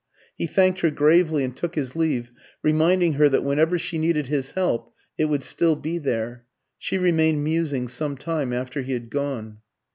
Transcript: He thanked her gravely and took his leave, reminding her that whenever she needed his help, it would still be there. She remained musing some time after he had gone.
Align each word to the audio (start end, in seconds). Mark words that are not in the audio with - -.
He 0.35 0.47
thanked 0.47 0.79
her 0.79 0.89
gravely 0.89 1.43
and 1.43 1.55
took 1.55 1.75
his 1.75 1.95
leave, 1.95 2.31
reminding 2.63 3.13
her 3.13 3.29
that 3.29 3.43
whenever 3.43 3.77
she 3.77 3.99
needed 3.99 4.25
his 4.29 4.49
help, 4.53 4.95
it 5.15 5.25
would 5.25 5.43
still 5.43 5.75
be 5.75 5.99
there. 5.99 6.47
She 6.79 6.97
remained 6.97 7.43
musing 7.43 7.87
some 7.87 8.17
time 8.17 8.51
after 8.51 8.81
he 8.81 8.93
had 8.93 9.11
gone. 9.11 9.59